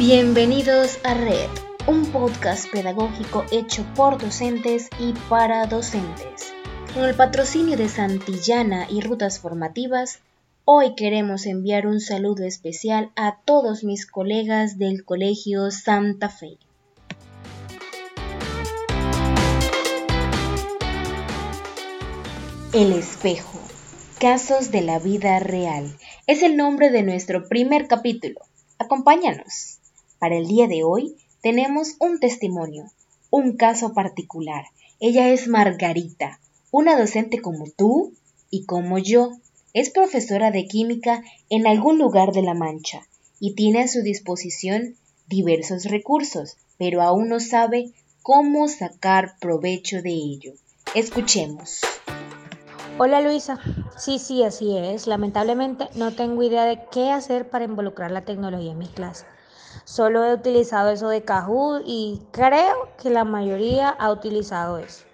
Bienvenidos 0.00 0.98
a 1.04 1.12
Red, 1.12 1.50
un 1.86 2.06
podcast 2.06 2.72
pedagógico 2.72 3.44
hecho 3.52 3.84
por 3.94 4.16
docentes 4.16 4.88
y 4.98 5.12
para 5.28 5.66
docentes. 5.66 6.54
Con 6.94 7.04
el 7.04 7.14
patrocinio 7.14 7.76
de 7.76 7.86
Santillana 7.86 8.86
y 8.88 9.02
Rutas 9.02 9.40
Formativas, 9.40 10.20
hoy 10.64 10.94
queremos 10.94 11.44
enviar 11.44 11.86
un 11.86 12.00
saludo 12.00 12.44
especial 12.44 13.10
a 13.14 13.40
todos 13.44 13.84
mis 13.84 14.06
colegas 14.06 14.78
del 14.78 15.04
Colegio 15.04 15.70
Santa 15.70 16.30
Fe. 16.30 16.56
El 22.72 22.94
espejo. 22.94 23.60
Casos 24.18 24.70
de 24.70 24.80
la 24.80 24.98
vida 24.98 25.40
real. 25.40 25.94
Es 26.26 26.42
el 26.42 26.56
nombre 26.56 26.90
de 26.90 27.02
nuestro 27.02 27.46
primer 27.50 27.86
capítulo. 27.86 28.40
Acompáñanos. 28.78 29.79
Para 30.20 30.36
el 30.36 30.46
día 30.46 30.68
de 30.68 30.84
hoy 30.84 31.16
tenemos 31.40 31.96
un 31.98 32.20
testimonio, 32.20 32.84
un 33.30 33.56
caso 33.56 33.94
particular. 33.94 34.66
Ella 35.00 35.30
es 35.30 35.48
Margarita, 35.48 36.40
una 36.70 36.98
docente 36.98 37.40
como 37.40 37.64
tú 37.74 38.12
y 38.50 38.66
como 38.66 38.98
yo. 38.98 39.30
Es 39.72 39.88
profesora 39.88 40.50
de 40.50 40.66
química 40.66 41.22
en 41.48 41.66
algún 41.66 41.98
lugar 41.98 42.32
de 42.32 42.42
La 42.42 42.52
Mancha 42.52 43.00
y 43.38 43.54
tiene 43.54 43.80
a 43.80 43.88
su 43.88 44.02
disposición 44.02 44.96
diversos 45.26 45.84
recursos, 45.84 46.58
pero 46.76 47.00
aún 47.00 47.30
no 47.30 47.40
sabe 47.40 47.94
cómo 48.20 48.68
sacar 48.68 49.36
provecho 49.40 50.02
de 50.02 50.10
ello. 50.10 50.52
Escuchemos. 50.94 51.80
Hola 52.98 53.22
Luisa, 53.22 53.58
sí, 53.96 54.18
sí, 54.18 54.42
así 54.42 54.76
es. 54.76 55.06
Lamentablemente 55.06 55.86
no 55.94 56.12
tengo 56.12 56.42
idea 56.42 56.66
de 56.66 56.78
qué 56.92 57.10
hacer 57.10 57.48
para 57.48 57.64
involucrar 57.64 58.10
la 58.10 58.26
tecnología 58.26 58.72
en 58.72 58.78
mis 58.78 58.90
clases. 58.90 59.24
Solo 59.84 60.24
he 60.24 60.34
utilizado 60.34 60.90
eso 60.90 61.08
de 61.08 61.22
Kahoot 61.22 61.82
y 61.86 62.22
creo 62.30 62.88
que 63.00 63.10
la 63.10 63.24
mayoría 63.24 63.88
ha 63.88 64.10
utilizado 64.10 64.78
eso. 64.78 65.04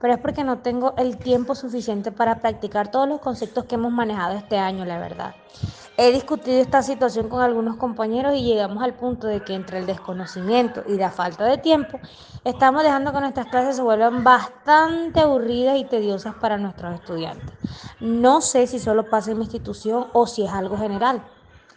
Pero 0.00 0.14
es 0.14 0.20
porque 0.20 0.44
no 0.44 0.58
tengo 0.58 0.94
el 0.96 1.18
tiempo 1.18 1.54
suficiente 1.54 2.12
para 2.12 2.38
practicar 2.40 2.90
todos 2.90 3.08
los 3.08 3.20
conceptos 3.20 3.64
que 3.64 3.74
hemos 3.74 3.92
manejado 3.92 4.34
este 4.36 4.58
año, 4.58 4.84
la 4.84 4.98
verdad. 4.98 5.34
He 6.00 6.12
discutido 6.12 6.60
esta 6.60 6.80
situación 6.80 7.28
con 7.28 7.42
algunos 7.42 7.76
compañeros 7.76 8.36
y 8.36 8.44
llegamos 8.44 8.84
al 8.84 8.94
punto 8.94 9.26
de 9.26 9.42
que 9.42 9.54
entre 9.54 9.78
el 9.78 9.86
desconocimiento 9.86 10.84
y 10.86 10.94
la 10.94 11.10
falta 11.10 11.44
de 11.44 11.58
tiempo, 11.58 11.98
estamos 12.44 12.84
dejando 12.84 13.12
que 13.12 13.18
nuestras 13.18 13.46
clases 13.46 13.74
se 13.74 13.82
vuelvan 13.82 14.22
bastante 14.22 15.18
aburridas 15.18 15.76
y 15.76 15.84
tediosas 15.84 16.36
para 16.36 16.56
nuestros 16.56 16.94
estudiantes. 16.94 17.50
No 17.98 18.40
sé 18.40 18.68
si 18.68 18.78
solo 18.78 19.10
pasa 19.10 19.32
en 19.32 19.38
mi 19.38 19.44
institución 19.46 20.06
o 20.12 20.28
si 20.28 20.44
es 20.44 20.52
algo 20.52 20.78
general. 20.78 21.20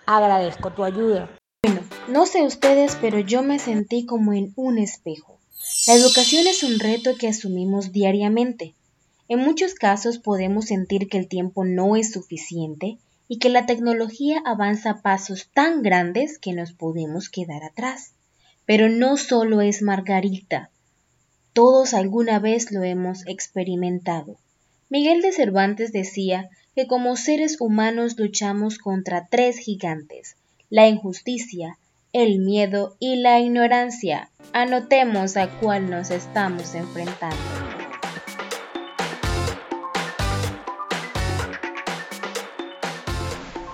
Agradezco 0.06 0.70
tu 0.70 0.84
ayuda. 0.84 1.28
No 2.08 2.26
sé 2.26 2.44
ustedes, 2.44 2.98
pero 3.00 3.20
yo 3.20 3.44
me 3.44 3.60
sentí 3.60 4.06
como 4.06 4.34
en 4.34 4.54
un 4.56 4.78
espejo. 4.78 5.40
La 5.88 5.94
educación 5.94 6.48
es 6.48 6.64
un 6.64 6.80
reto 6.80 7.16
que 7.16 7.28
asumimos 7.28 7.92
diariamente. 7.92 8.74
En 9.28 9.40
muchos 9.40 9.76
casos 9.76 10.18
podemos 10.18 10.66
sentir 10.66 11.08
que 11.08 11.18
el 11.18 11.28
tiempo 11.28 11.64
no 11.64 11.96
es 11.96 12.12
suficiente 12.12 12.98
y 13.28 13.38
que 13.40 13.50
la 13.50 13.66
tecnología 13.66 14.42
avanza 14.46 14.90
a 14.92 15.02
pasos 15.02 15.50
tan 15.54 15.82
grandes 15.82 16.38
que 16.38 16.54
nos 16.54 16.74
podemos 16.74 17.30
quedar 17.30 17.64
atrás. 17.64 18.14
Pero 18.66 18.90
no 18.90 19.16
solo 19.18 19.62
es 19.62 19.82
Margarita, 19.82 20.70
todos 21.54 21.94
alguna 21.94 22.40
vez 22.40 22.72
lo 22.72 22.84
hemos 22.84 23.28
experimentado. 23.28 24.38
Miguel 24.90 25.22
de 25.22 25.34
Cervantes 25.34 25.92
decía 25.92 26.50
que 26.76 26.88
como 26.88 27.18
seres 27.18 27.60
humanos 27.60 28.18
luchamos 28.18 28.78
contra 28.78 29.28
tres 29.30 29.58
gigantes, 29.58 30.38
la 30.70 30.88
injusticia, 30.88 31.78
el 32.14 32.40
miedo 32.40 32.98
y 33.00 33.16
la 33.18 33.40
ignorancia. 33.40 34.30
Anotemos 34.52 35.38
a 35.38 35.50
cuál 35.60 35.90
nos 35.90 36.12
estamos 36.12 36.76
enfrentando. 36.76 37.38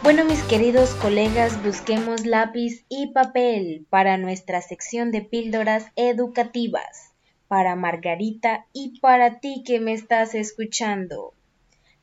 Bueno, 0.03 0.23
mis 0.23 0.41
queridos 0.43 0.91
colegas, 0.95 1.61
busquemos 1.63 2.25
lápiz 2.25 2.85
y 2.87 3.07
papel 3.07 3.85
para 3.89 4.17
nuestra 4.17 4.61
sección 4.61 5.11
de 5.11 5.21
píldoras 5.21 5.87
educativas, 5.95 7.11
para 7.47 7.75
Margarita 7.75 8.67
y 8.71 8.99
para 8.99 9.39
ti 9.39 9.63
que 9.65 9.79
me 9.79 9.93
estás 9.93 10.35
escuchando. 10.35 11.33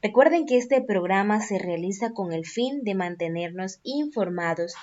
Recuerden 0.03 0.45
que 0.45 0.59
este 0.59 0.83
programa 0.83 1.41
se 1.41 1.59
realiza 1.59 2.13
con 2.13 2.35
el 2.35 2.45
fin 2.45 2.83
de 2.83 2.95
mantenernos 2.95 3.79
informados 3.85 4.75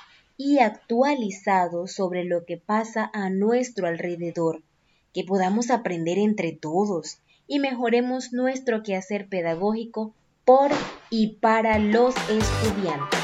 y 0.44 0.58
actualizados 0.58 1.92
sobre 1.92 2.24
lo 2.24 2.46
que 2.46 2.58
pasa 2.58 3.12
a 3.14 3.30
nuestro 3.30 3.86
alrededor, 3.86 4.64
que 5.14 5.24
podamos 5.24 5.70
aprender 5.70 6.18
entre 6.18 6.52
todos 6.52 7.20
y 7.46 7.60
mejoremos 7.60 8.34
nuestro 8.34 8.82
quehacer 8.82 9.28
pedagógico 9.28 10.16
por 10.44 10.72
y 11.12 11.36
para 11.36 11.78
los 11.78 12.16
estudiantes. 12.28 13.20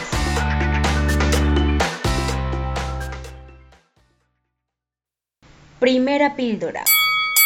Primera 5.79 6.35
píldora. 6.35 6.83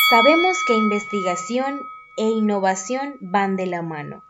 Sabemos 0.09 0.58
que 0.68 0.76
investigación 0.76 1.80
e 2.18 2.24
innovación 2.24 3.16
van 3.22 3.56
de 3.56 3.68
la 3.68 3.82
mano. 3.82 4.22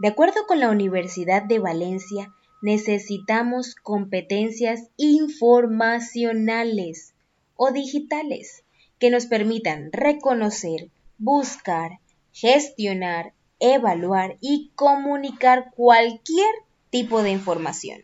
De 0.00 0.08
acuerdo 0.08 0.46
con 0.48 0.58
la 0.58 0.68
Universidad 0.68 1.44
de 1.44 1.60
Valencia, 1.60 2.34
necesitamos 2.62 3.74
competencias 3.74 4.88
informacionales 4.96 7.12
o 7.56 7.72
digitales 7.72 8.64
que 8.98 9.10
nos 9.10 9.26
permitan 9.26 9.92
reconocer, 9.92 10.88
buscar, 11.18 11.98
gestionar 12.32 13.34
evaluar 13.60 14.38
y 14.40 14.72
comunicar 14.74 15.70
cualquier 15.76 16.52
tipo 16.88 17.22
de 17.22 17.30
información. 17.30 18.00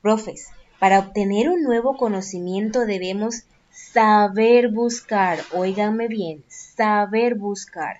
Profes, 0.00 0.48
para 0.78 1.00
obtener 1.00 1.50
un 1.50 1.62
nuevo 1.62 1.96
conocimiento 1.96 2.86
debemos 2.86 3.42
saber 3.70 4.70
buscar, 4.70 5.40
óiganme 5.52 6.08
bien, 6.08 6.44
saber 6.48 7.34
buscar, 7.34 7.98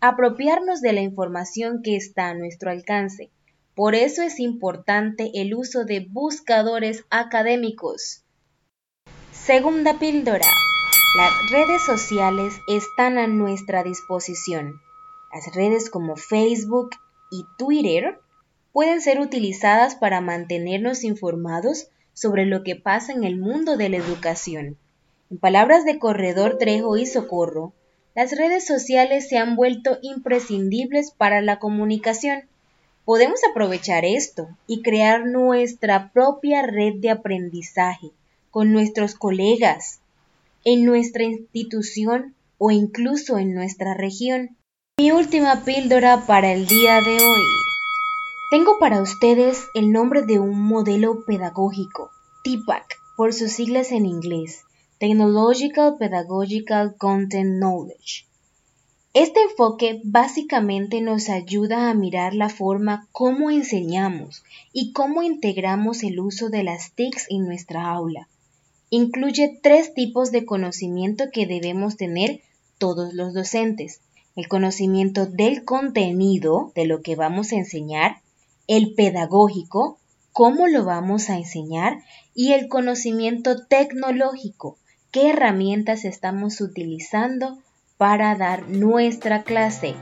apropiarnos 0.00 0.80
de 0.80 0.92
la 0.92 1.00
información 1.00 1.80
que 1.82 1.96
está 1.96 2.28
a 2.28 2.34
nuestro 2.34 2.70
alcance. 2.70 3.30
Por 3.78 3.94
eso 3.94 4.22
es 4.22 4.40
importante 4.40 5.30
el 5.34 5.54
uso 5.54 5.84
de 5.84 6.04
buscadores 6.10 7.04
académicos. 7.10 8.24
Segunda 9.30 10.00
píldora. 10.00 10.48
Las 11.16 11.52
redes 11.52 11.82
sociales 11.82 12.54
están 12.66 13.18
a 13.18 13.28
nuestra 13.28 13.84
disposición. 13.84 14.80
Las 15.32 15.54
redes 15.54 15.90
como 15.90 16.16
Facebook 16.16 16.90
y 17.30 17.44
Twitter 17.56 18.18
pueden 18.72 19.00
ser 19.00 19.20
utilizadas 19.20 19.94
para 19.94 20.20
mantenernos 20.20 21.04
informados 21.04 21.86
sobre 22.14 22.46
lo 22.46 22.64
que 22.64 22.74
pasa 22.74 23.12
en 23.12 23.22
el 23.22 23.38
mundo 23.38 23.76
de 23.76 23.90
la 23.90 23.98
educación. 23.98 24.76
En 25.30 25.38
palabras 25.38 25.84
de 25.84 26.00
Corredor 26.00 26.58
Trejo 26.58 26.96
y 26.96 27.06
Socorro, 27.06 27.74
las 28.16 28.36
redes 28.36 28.66
sociales 28.66 29.28
se 29.28 29.38
han 29.38 29.54
vuelto 29.54 29.98
imprescindibles 30.02 31.12
para 31.12 31.40
la 31.42 31.60
comunicación. 31.60 32.47
Podemos 33.08 33.40
aprovechar 33.50 34.04
esto 34.04 34.48
y 34.66 34.82
crear 34.82 35.24
nuestra 35.24 36.12
propia 36.12 36.60
red 36.60 36.96
de 36.96 37.08
aprendizaje 37.08 38.10
con 38.50 38.70
nuestros 38.70 39.14
colegas, 39.14 40.00
en 40.62 40.84
nuestra 40.84 41.24
institución 41.24 42.34
o 42.58 42.70
incluso 42.70 43.38
en 43.38 43.54
nuestra 43.54 43.94
región. 43.94 44.58
Mi 44.98 45.10
última 45.10 45.64
píldora 45.64 46.26
para 46.26 46.52
el 46.52 46.66
día 46.66 47.00
de 47.00 47.16
hoy. 47.16 47.40
Tengo 48.50 48.78
para 48.78 49.00
ustedes 49.00 49.64
el 49.72 49.90
nombre 49.90 50.20
de 50.20 50.38
un 50.38 50.60
modelo 50.60 51.24
pedagógico, 51.24 52.10
TPAC, 52.44 52.98
por 53.16 53.32
sus 53.32 53.52
siglas 53.52 53.90
en 53.90 54.04
inglés, 54.04 54.64
Technological 54.98 55.96
Pedagogical 55.98 56.94
Content 56.98 57.56
Knowledge. 57.58 58.27
Este 59.14 59.40
enfoque 59.40 60.00
básicamente 60.04 61.00
nos 61.00 61.28
ayuda 61.28 61.90
a 61.90 61.94
mirar 61.94 62.34
la 62.34 62.48
forma 62.48 63.08
cómo 63.12 63.50
enseñamos 63.50 64.44
y 64.72 64.92
cómo 64.92 65.22
integramos 65.22 66.02
el 66.02 66.20
uso 66.20 66.50
de 66.50 66.62
las 66.62 66.92
TICs 66.92 67.26
en 67.30 67.46
nuestra 67.46 67.90
aula. 67.90 68.28
Incluye 68.90 69.58
tres 69.62 69.94
tipos 69.94 70.30
de 70.30 70.44
conocimiento 70.46 71.24
que 71.32 71.46
debemos 71.46 71.96
tener 71.96 72.40
todos 72.78 73.12
los 73.14 73.34
docentes 73.34 74.00
el 74.38 74.46
conocimiento 74.46 75.26
del 75.26 75.64
contenido 75.64 76.70
de 76.76 76.86
lo 76.86 77.02
que 77.02 77.16
vamos 77.16 77.50
a 77.50 77.56
enseñar, 77.56 78.20
el 78.68 78.94
pedagógico, 78.94 79.98
cómo 80.32 80.68
lo 80.68 80.84
vamos 80.84 81.28
a 81.28 81.38
enseñar 81.38 82.04
y 82.36 82.52
el 82.52 82.68
conocimiento 82.68 83.66
tecnológico, 83.66 84.78
qué 85.10 85.30
herramientas 85.30 86.04
estamos 86.04 86.60
utilizando 86.60 87.58
para 87.98 88.36
dar 88.36 88.68
nuestra 88.68 89.42
clase. 89.42 89.94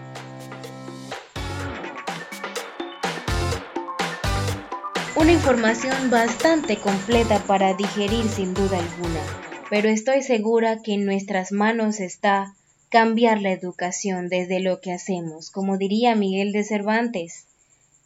Una 5.16 5.32
información 5.32 6.10
bastante 6.10 6.76
completa 6.76 7.43
para 7.46 7.72
digerir 7.72 8.28
sin 8.28 8.52
duda 8.52 8.78
alguna, 8.78 9.22
pero 9.70 9.88
estoy 9.88 10.22
segura 10.22 10.82
que 10.82 10.93
en 10.93 11.06
nuestras 11.06 11.52
manos 11.52 12.00
está 12.00 12.54
cambiar 12.90 13.40
la 13.40 13.50
educación 13.50 14.28
desde 14.28 14.60
lo 14.60 14.82
que 14.82 14.92
hacemos, 14.92 15.50
como 15.50 15.78
diría 15.78 16.14
Miguel 16.14 16.52
de 16.52 16.64
Cervantes. 16.64 17.46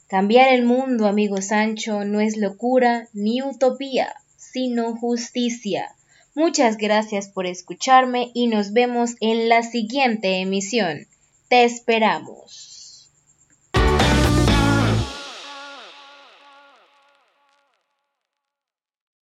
Cambiar 0.07 0.55
el 0.55 0.65
mundo, 0.65 1.09
amigo 1.09 1.43
Sancho, 1.43 2.05
no 2.05 2.21
es 2.21 2.37
locura 2.37 3.09
ni 3.13 3.43
utopía, 3.43 4.15
sino 4.37 4.97
justicia. 4.97 5.97
Muchas 6.35 6.77
gracias 6.77 7.29
por 7.29 7.47
escucharme 7.47 8.31
y 8.35 8.47
nos 8.47 8.73
vemos 8.73 9.17
en 9.21 9.49
la 9.49 9.63
siguiente 9.63 10.41
emisión. 10.41 11.07
Te 11.49 11.65
esperamos. 11.65 12.70